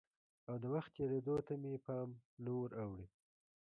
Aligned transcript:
او 0.49 0.55
د 0.63 0.65
وخت 0.73 0.91
تېرېدو 0.97 1.35
ته 1.47 1.53
مې 1.61 1.73
پام 1.85 2.09
نه 2.43 2.51
وراوړي؟ 2.59 3.07